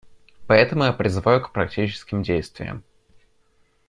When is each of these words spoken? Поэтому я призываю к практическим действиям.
Поэтому 0.47 0.85
я 0.85 0.93
призываю 0.93 1.41
к 1.43 1.51
практическим 1.51 2.23
действиям. 2.23 2.83